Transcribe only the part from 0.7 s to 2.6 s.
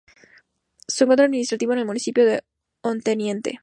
Su centro administrativo es el municipio de